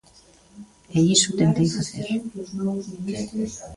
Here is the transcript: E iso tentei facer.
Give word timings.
E 0.97 0.99
iso 1.15 1.37
tentei 1.39 1.67
facer. 1.75 2.07